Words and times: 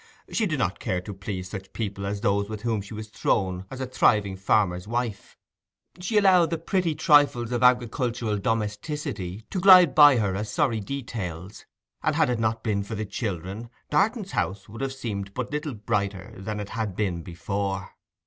She 0.31 0.47
did 0.47 0.57
not 0.57 0.79
care 0.79 0.99
to 1.01 1.13
please 1.13 1.47
such 1.47 1.73
people 1.73 2.07
as 2.07 2.21
those 2.21 2.49
with 2.49 2.63
whom 2.63 2.81
she 2.81 2.95
was 2.95 3.07
thrown 3.09 3.65
as 3.69 3.79
a 3.79 3.85
thriving 3.85 4.35
farmer's 4.35 4.87
wife. 4.87 5.37
She 5.99 6.17
allowed 6.17 6.49
the 6.49 6.57
pretty 6.57 6.95
trifles 6.95 7.51
of 7.51 7.61
agricultural 7.61 8.39
domesticity 8.39 9.45
to 9.51 9.59
glide 9.59 9.93
by 9.93 10.17
her 10.17 10.35
as 10.35 10.51
sorry 10.51 10.79
details, 10.79 11.67
and 12.01 12.15
had 12.15 12.31
it 12.31 12.39
not 12.39 12.63
been 12.63 12.81
for 12.81 12.95
the 12.95 13.05
children 13.05 13.69
Darton's 13.91 14.31
house 14.31 14.67
would 14.67 14.81
have 14.81 14.91
seemed 14.91 15.35
but 15.35 15.51
little 15.51 15.75
brighter 15.75 16.33
than 16.35 16.59
it 16.59 16.69
had 16.69 16.95
been 16.95 17.21
before. 17.21 17.91